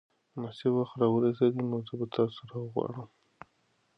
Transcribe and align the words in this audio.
که 0.29 0.35
مناسب 0.39 0.71
وخت 0.77 0.95
را 1.01 1.07
ورسېږي 1.11 1.63
نو 1.69 1.77
زه 1.87 1.93
به 1.99 2.05
تاسو 2.15 2.39
راوغواړم. 2.51 3.07